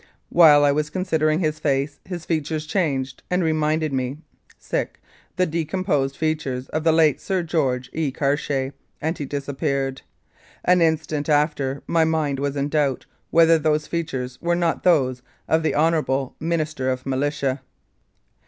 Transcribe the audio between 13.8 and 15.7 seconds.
features were not those of